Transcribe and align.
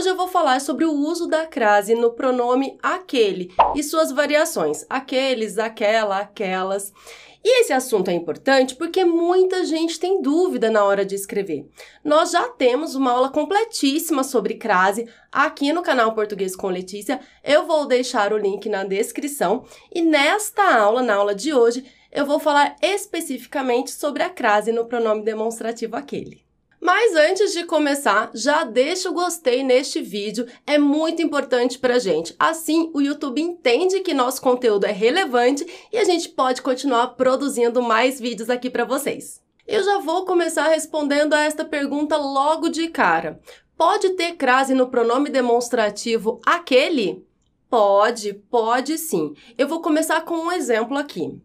Hoje 0.00 0.08
eu 0.08 0.16
vou 0.16 0.28
falar 0.28 0.62
sobre 0.62 0.86
o 0.86 0.94
uso 0.94 1.26
da 1.26 1.46
crase 1.46 1.94
no 1.94 2.12
pronome 2.12 2.78
aquele 2.82 3.52
e 3.74 3.82
suas 3.82 4.10
variações, 4.10 4.82
aqueles, 4.88 5.58
aquela, 5.58 6.20
aquelas. 6.20 6.90
E 7.44 7.60
esse 7.60 7.70
assunto 7.74 8.08
é 8.08 8.14
importante 8.14 8.76
porque 8.76 9.04
muita 9.04 9.62
gente 9.66 10.00
tem 10.00 10.22
dúvida 10.22 10.70
na 10.70 10.82
hora 10.84 11.04
de 11.04 11.14
escrever. 11.14 11.68
Nós 12.02 12.30
já 12.30 12.48
temos 12.48 12.94
uma 12.94 13.12
aula 13.12 13.28
completíssima 13.28 14.24
sobre 14.24 14.54
crase 14.54 15.06
aqui 15.30 15.70
no 15.70 15.82
canal 15.82 16.14
Português 16.14 16.56
com 16.56 16.68
Letícia. 16.68 17.20
Eu 17.44 17.66
vou 17.66 17.86
deixar 17.86 18.32
o 18.32 18.38
link 18.38 18.70
na 18.70 18.84
descrição. 18.84 19.66
E 19.94 20.00
nesta 20.00 20.78
aula, 20.78 21.02
na 21.02 21.16
aula 21.16 21.34
de 21.34 21.52
hoje, 21.52 21.84
eu 22.10 22.24
vou 22.24 22.40
falar 22.40 22.74
especificamente 22.80 23.90
sobre 23.90 24.22
a 24.22 24.30
crase 24.30 24.72
no 24.72 24.86
pronome 24.86 25.22
demonstrativo 25.22 25.94
aquele. 25.94 26.48
Mas 26.80 27.14
antes 27.14 27.52
de 27.52 27.64
começar, 27.64 28.30
já 28.32 28.64
deixa 28.64 29.10
o 29.10 29.12
gostei 29.12 29.62
neste 29.62 30.00
vídeo, 30.00 30.46
é 30.66 30.78
muito 30.78 31.20
importante 31.20 31.78
pra 31.78 31.98
gente. 31.98 32.34
Assim, 32.38 32.90
o 32.94 33.02
YouTube 33.02 33.38
entende 33.38 34.00
que 34.00 34.14
nosso 34.14 34.40
conteúdo 34.40 34.86
é 34.86 34.92
relevante 34.92 35.66
e 35.92 35.98
a 35.98 36.04
gente 36.04 36.30
pode 36.30 36.62
continuar 36.62 37.08
produzindo 37.08 37.82
mais 37.82 38.18
vídeos 38.18 38.48
aqui 38.48 38.70
para 38.70 38.86
vocês. 38.86 39.42
Eu 39.66 39.84
já 39.84 39.98
vou 39.98 40.24
começar 40.24 40.68
respondendo 40.68 41.34
a 41.34 41.42
esta 41.42 41.66
pergunta 41.66 42.16
logo 42.16 42.70
de 42.70 42.88
cara. 42.88 43.38
Pode 43.76 44.10
ter 44.10 44.36
crase 44.36 44.72
no 44.72 44.88
pronome 44.88 45.28
demonstrativo 45.28 46.40
aquele? 46.46 47.26
Pode, 47.68 48.32
pode 48.50 48.96
sim. 48.96 49.34
Eu 49.56 49.68
vou 49.68 49.82
começar 49.82 50.22
com 50.22 50.34
um 50.34 50.50
exemplo 50.50 50.96
aqui 50.96 51.40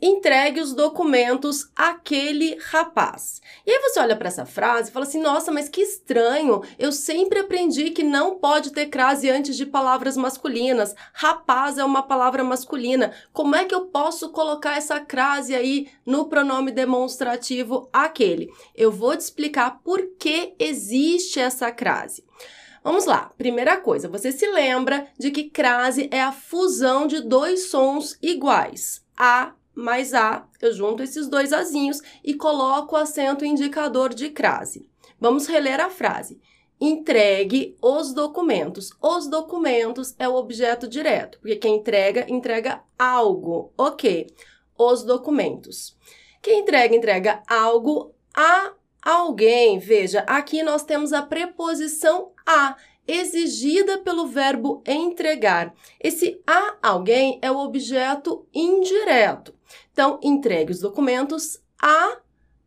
entregue 0.00 0.60
os 0.60 0.72
documentos 0.72 1.70
àquele 1.74 2.56
rapaz. 2.70 3.40
E 3.66 3.70
aí 3.70 3.80
você 3.80 4.00
olha 4.00 4.16
para 4.16 4.28
essa 4.28 4.44
frase 4.44 4.90
e 4.90 4.92
fala 4.92 5.06
assim: 5.06 5.20
nossa, 5.20 5.50
mas 5.50 5.68
que 5.68 5.80
estranho! 5.80 6.62
Eu 6.78 6.92
sempre 6.92 7.40
aprendi 7.40 7.90
que 7.90 8.02
não 8.02 8.38
pode 8.38 8.72
ter 8.72 8.86
crase 8.86 9.30
antes 9.30 9.56
de 9.56 9.66
palavras 9.66 10.16
masculinas. 10.16 10.94
Rapaz 11.12 11.78
é 11.78 11.84
uma 11.84 12.02
palavra 12.02 12.44
masculina. 12.44 13.12
Como 13.32 13.54
é 13.54 13.64
que 13.64 13.74
eu 13.74 13.86
posso 13.86 14.30
colocar 14.30 14.76
essa 14.76 15.00
crase 15.00 15.54
aí 15.54 15.88
no 16.04 16.26
pronome 16.26 16.70
demonstrativo 16.70 17.88
aquele? 17.92 18.50
Eu 18.74 18.92
vou 18.92 19.16
te 19.16 19.20
explicar 19.20 19.80
por 19.82 20.00
que 20.18 20.54
existe 20.58 21.40
essa 21.40 21.70
crase. 21.72 22.24
Vamos 22.86 23.04
lá. 23.04 23.32
Primeira 23.36 23.78
coisa, 23.78 24.08
você 24.08 24.30
se 24.30 24.46
lembra 24.46 25.08
de 25.18 25.32
que 25.32 25.50
crase 25.50 26.08
é 26.12 26.22
a 26.22 26.30
fusão 26.30 27.06
de 27.08 27.20
dois 27.20 27.68
sons 27.68 28.16
iguais. 28.22 29.04
A 29.16 29.54
mais 29.76 30.14
A, 30.14 30.48
eu 30.60 30.72
junto 30.72 31.02
esses 31.02 31.28
dois 31.28 31.52
azinhos 31.52 32.00
e 32.24 32.34
coloco 32.34 32.94
o 32.94 32.98
acento 32.98 33.44
indicador 33.44 34.14
de 34.14 34.30
crase. 34.30 34.88
Vamos 35.20 35.46
reler 35.46 35.80
a 35.80 35.90
frase. 35.90 36.40
Entregue 36.80 37.76
os 37.80 38.12
documentos. 38.12 38.90
Os 39.00 39.28
documentos 39.28 40.14
é 40.18 40.28
o 40.28 40.34
objeto 40.34 40.88
direto, 40.88 41.38
porque 41.38 41.56
quem 41.56 41.76
entrega, 41.76 42.26
entrega 42.28 42.82
algo. 42.98 43.72
Ok. 43.76 44.26
Os 44.78 45.02
documentos. 45.04 45.96
Quem 46.42 46.60
entrega, 46.60 46.94
entrega 46.94 47.42
algo 47.46 48.14
a 48.34 48.72
alguém. 49.02 49.78
Veja, 49.78 50.20
aqui 50.26 50.62
nós 50.62 50.84
temos 50.84 51.12
a 51.12 51.22
preposição 51.22 52.32
a 52.46 52.76
exigida 53.06 53.98
pelo 53.98 54.26
verbo 54.26 54.82
entregar. 54.86 55.74
Esse 56.00 56.40
a 56.46 56.76
alguém 56.82 57.38
é 57.42 57.50
o 57.50 57.58
objeto 57.58 58.46
indireto. 58.54 59.54
Então, 59.92 60.18
entregue 60.22 60.72
os 60.72 60.80
documentos 60.80 61.60
a 61.80 62.18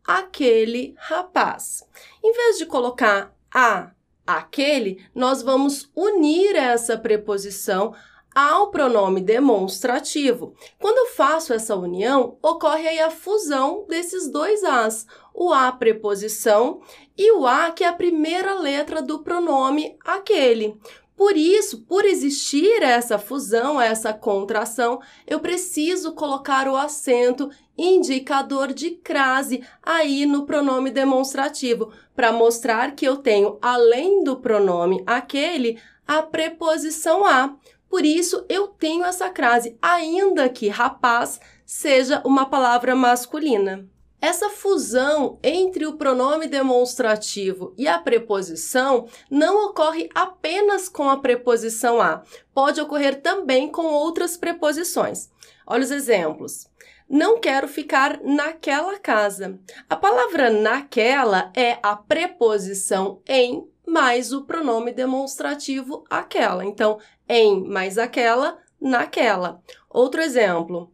aquele 0.04 0.94
rapaz. 0.98 1.84
Em 2.22 2.32
vez 2.32 2.58
de 2.58 2.66
colocar 2.66 3.34
a 3.52 3.92
aquele, 4.26 5.04
nós 5.14 5.42
vamos 5.42 5.90
unir 5.94 6.54
essa 6.56 6.96
preposição 6.96 7.94
ao 8.34 8.70
pronome 8.70 9.20
demonstrativo. 9.20 10.54
Quando 10.78 10.98
eu 10.98 11.06
faço 11.14 11.52
essa 11.52 11.74
união, 11.74 12.38
ocorre 12.42 12.86
aí 12.86 13.00
a 13.00 13.10
fusão 13.10 13.84
desses 13.88 14.30
dois 14.30 14.62
as, 14.62 15.06
o 15.40 15.54
a 15.54 15.72
preposição 15.72 16.82
e 17.16 17.32
o 17.32 17.46
a 17.46 17.70
que 17.70 17.82
é 17.82 17.88
a 17.88 17.94
primeira 17.94 18.52
letra 18.52 19.00
do 19.00 19.20
pronome 19.20 19.96
aquele. 20.04 20.78
Por 21.16 21.34
isso, 21.34 21.80
por 21.86 22.04
existir 22.04 22.82
essa 22.82 23.18
fusão, 23.18 23.80
essa 23.80 24.12
contração, 24.12 25.00
eu 25.26 25.40
preciso 25.40 26.12
colocar 26.12 26.68
o 26.68 26.76
acento 26.76 27.48
indicador 27.76 28.74
de 28.74 28.90
crase 28.90 29.64
aí 29.82 30.26
no 30.26 30.44
pronome 30.44 30.90
demonstrativo, 30.90 31.90
para 32.14 32.32
mostrar 32.32 32.94
que 32.94 33.06
eu 33.06 33.16
tenho, 33.16 33.56
além 33.62 34.22
do 34.22 34.36
pronome 34.36 35.02
aquele, 35.06 35.80
a 36.06 36.22
preposição 36.22 37.24
a. 37.24 37.56
Por 37.88 38.04
isso, 38.04 38.44
eu 38.46 38.68
tenho 38.68 39.06
essa 39.06 39.30
crase, 39.30 39.74
ainda 39.80 40.50
que 40.50 40.68
rapaz 40.68 41.40
seja 41.64 42.20
uma 42.26 42.44
palavra 42.44 42.94
masculina. 42.94 43.88
Essa 44.20 44.50
fusão 44.50 45.38
entre 45.42 45.86
o 45.86 45.94
pronome 45.94 46.46
demonstrativo 46.46 47.72
e 47.78 47.88
a 47.88 47.98
preposição 47.98 49.08
não 49.30 49.66
ocorre 49.66 50.10
apenas 50.14 50.88
com 50.88 51.08
a 51.08 51.16
preposição 51.16 52.02
a, 52.02 52.22
pode 52.52 52.80
ocorrer 52.80 53.22
também 53.22 53.70
com 53.70 53.86
outras 53.86 54.36
preposições. 54.36 55.30
Olha 55.66 55.84
os 55.84 55.90
exemplos. 55.90 56.68
Não 57.08 57.40
quero 57.40 57.66
ficar 57.66 58.20
naquela 58.22 58.98
casa. 58.98 59.58
A 59.88 59.96
palavra 59.96 60.50
naquela 60.50 61.50
é 61.56 61.78
a 61.82 61.96
preposição 61.96 63.20
em 63.26 63.66
mais 63.86 64.32
o 64.32 64.44
pronome 64.44 64.92
demonstrativo 64.92 66.04
aquela. 66.08 66.64
Então, 66.64 66.98
em 67.28 67.64
mais 67.66 67.98
aquela, 67.98 68.58
naquela. 68.80 69.60
Outro 69.88 70.20
exemplo. 70.20 70.92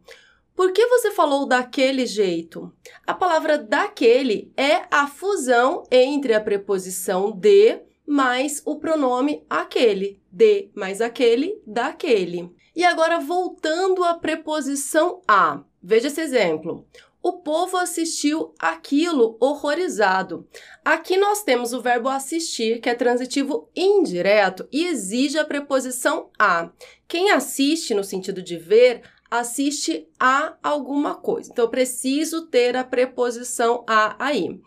Por 0.57 0.71
que 0.71 0.87
você 0.87 1.11
falou 1.11 1.45
daquele 1.45 2.07
jeito? 2.07 2.73
A 3.05 3.13
palavra 3.13 3.59
daquele 3.59 4.51
é 4.57 4.87
a 4.89 5.05
fusão 5.05 5.83
entre 5.91 6.33
a 6.33 6.41
preposição 6.41 7.31
de 7.31 7.79
mais 8.07 8.63
o 8.65 8.79
pronome 8.79 9.45
aquele. 9.47 10.19
De 10.31 10.71
mais 10.73 10.99
aquele, 10.99 11.61
daquele. 11.63 12.51
E 12.75 12.83
agora 12.83 13.19
voltando 13.19 14.03
à 14.03 14.15
preposição 14.15 15.21
a. 15.27 15.61
Veja 15.79 16.07
esse 16.07 16.21
exemplo. 16.21 16.87
O 17.21 17.33
povo 17.33 17.77
assistiu 17.77 18.55
aquilo 18.57 19.37
horrorizado. 19.39 20.47
Aqui 20.85 21.17
nós 21.17 21.43
temos 21.43 21.73
o 21.73 21.81
verbo 21.81 22.07
assistir, 22.07 22.79
que 22.79 22.89
é 22.89 22.95
transitivo 22.95 23.69
indireto 23.75 24.67
e 24.71 24.87
exige 24.87 25.37
a 25.37 25.45
preposição 25.45 26.29
a. 26.39 26.71
Quem 27.07 27.31
assiste 27.31 27.93
no 27.93 28.03
sentido 28.03 28.41
de 28.41 28.57
ver 28.57 29.01
assiste 29.29 30.07
a 30.19 30.55
alguma 30.61 31.15
coisa. 31.15 31.51
Então, 31.51 31.65
eu 31.65 31.69
preciso 31.69 32.47
ter 32.47 32.75
a 32.75 32.83
preposição 32.83 33.83
a 33.87 34.15
aí. 34.23 34.59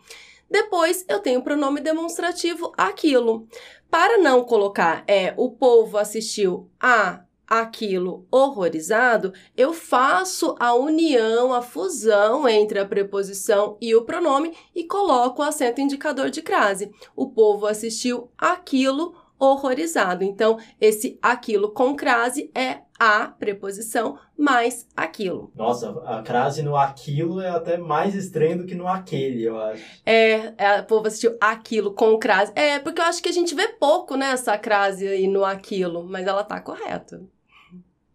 Depois, 0.49 1.05
eu 1.07 1.19
tenho 1.19 1.39
o 1.39 1.43
pronome 1.43 1.79
demonstrativo 1.79 2.73
aquilo. 2.77 3.47
Para 3.89 4.17
não 4.17 4.43
colocar 4.43 5.03
é 5.07 5.33
o 5.37 5.51
povo 5.51 5.97
assistiu 5.97 6.69
a 6.79 7.23
aquilo 7.51 8.25
horrorizado, 8.31 9.33
eu 9.57 9.73
faço 9.73 10.55
a 10.57 10.73
união, 10.73 11.53
a 11.53 11.61
fusão 11.61 12.47
entre 12.47 12.79
a 12.79 12.85
preposição 12.85 13.77
e 13.81 13.93
o 13.93 14.05
pronome 14.05 14.55
e 14.73 14.85
coloco 14.85 15.41
o 15.41 15.45
acento 15.45 15.81
indicador 15.81 16.29
de 16.29 16.41
crase. 16.41 16.89
O 17.13 17.29
povo 17.29 17.65
assistiu 17.65 18.31
aquilo 18.37 19.13
horrorizado. 19.37 20.23
Então, 20.23 20.57
esse 20.79 21.19
aquilo 21.21 21.73
com 21.73 21.93
crase 21.93 22.49
é 22.55 22.83
a 23.01 23.25
preposição 23.25 24.19
mais 24.37 24.87
aquilo. 24.95 25.51
Nossa, 25.55 25.89
a 26.05 26.21
crase 26.21 26.61
no 26.61 26.77
aquilo 26.77 27.41
é 27.41 27.49
até 27.49 27.75
mais 27.75 28.13
estranho 28.13 28.59
do 28.59 28.65
que 28.67 28.75
no 28.75 28.87
aquele, 28.87 29.41
eu 29.41 29.59
acho. 29.59 29.83
É, 30.05 30.53
é 30.55 30.81
o 30.81 30.85
povo 30.85 31.07
assistiu 31.07 31.35
aquilo 31.41 31.95
com 31.95 32.19
crase. 32.19 32.51
É, 32.55 32.77
porque 32.77 33.01
eu 33.01 33.05
acho 33.05 33.23
que 33.23 33.29
a 33.29 33.33
gente 33.33 33.55
vê 33.55 33.69
pouco, 33.69 34.15
né, 34.15 34.33
essa 34.33 34.55
crase 34.55 35.07
aí 35.07 35.27
no 35.27 35.43
aquilo, 35.43 36.03
mas 36.03 36.27
ela 36.27 36.43
tá 36.43 36.61
correta. 36.61 37.23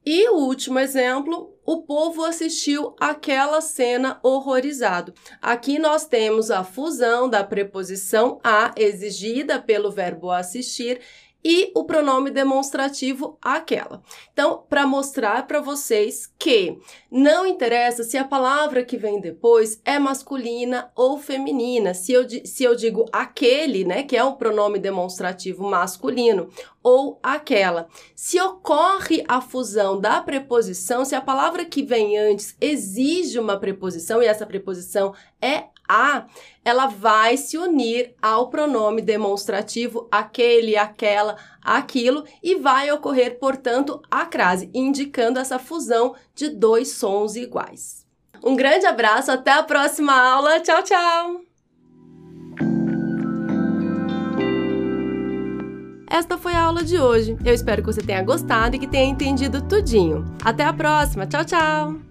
E 0.05 0.29
o 0.29 0.37
último 0.37 0.79
exemplo, 0.79 1.53
o 1.65 1.83
povo 1.83 2.25
assistiu 2.25 2.95
aquela 3.01 3.61
cena 3.61 4.21
horrorizado. 4.23 5.13
Aqui 5.43 5.81
nós 5.81 6.07
temos 6.07 6.49
a 6.49 6.63
fusão 6.63 7.29
da 7.29 7.43
preposição 7.43 8.39
a 8.45 8.73
exigida 8.77 9.61
pelo 9.61 9.91
verbo 9.91 10.31
assistir 10.31 11.01
e 11.49 11.71
o 11.77 11.85
pronome 11.85 12.29
demonstrativo 12.29 13.39
aquela. 13.41 14.03
Então, 14.33 14.65
para 14.69 14.85
mostrar 14.85 15.47
para 15.47 15.61
vocês 15.61 16.29
que 16.37 16.77
não 17.09 17.47
interessa 17.47 18.03
se 18.03 18.19
a 18.19 18.25
palavra 18.25 18.85
que 18.85 18.97
vem 18.97 19.21
depois 19.21 19.81
é 19.85 19.97
masculina 19.97 20.91
ou 20.97 21.19
feminina. 21.19 21.95
Se 21.95 22.13
eu, 22.13 22.27
se 22.29 22.65
eu 22.65 22.75
digo 22.75 23.05
aquele, 23.13 23.85
né, 23.85 24.03
que 24.03 24.17
é 24.17 24.25
um 24.25 24.35
pronome 24.35 24.81
demonstrativo 24.81 25.63
masculino, 25.63 26.49
ou 26.83 27.21
aquela. 27.23 27.87
Se 28.13 28.41
ocorre 28.41 29.25
a 29.29 29.41
fusão 29.41 30.01
da 30.01 30.21
preposição, 30.21 31.05
se 31.05 31.15
a 31.15 31.21
palavra 31.21 31.65
que 31.65 31.81
vem 31.81 32.19
antes 32.19 32.57
exige 32.61 33.39
uma 33.39 33.57
preposição 33.57 34.21
e 34.21 34.27
essa 34.27 34.45
preposição 34.45 35.15
é 35.41 35.67
a, 35.89 36.27
ela 36.65 36.87
vai 36.87 37.37
se 37.37 37.57
unir 37.57 38.15
ao 38.21 38.49
pronome 38.49 39.03
demonstrativo 39.03 40.09
aquele, 40.11 40.77
aquela, 40.77 41.37
aquilo 41.63 42.25
e 42.43 42.57
vai 42.57 42.91
ocorrer, 42.91 43.39
portanto, 43.39 44.01
a 44.11 44.25
crase, 44.27 44.71
indicando 44.75 45.39
essa 45.39 45.59
fusão 45.59 46.15
de 46.35 46.49
dois 46.49 46.93
sons 46.93 47.37
iguais. 47.37 48.07
Um 48.43 48.55
grande 48.55 48.87
abraço, 48.87 49.31
até 49.31 49.53
a 49.53 49.63
próxima 49.63 50.13
aula. 50.13 50.61
Tchau, 50.61 50.83
tchau! 50.83 51.41
Esta 56.09 56.39
foi 56.39 56.55
a 56.55 56.63
aula 56.63 56.83
de 56.83 56.99
hoje. 56.99 57.37
Eu 57.45 57.53
espero 57.53 57.83
que 57.83 57.93
você 57.93 58.01
tenha 58.01 58.23
gostado 58.23 58.77
e 58.77 58.79
que 58.79 58.87
tenha 58.87 59.11
entendido 59.11 59.61
tudinho. 59.61 60.25
Até 60.45 60.65
a 60.65 60.73
próxima. 60.73 61.27
Tchau, 61.27 61.45
tchau! 61.45 62.06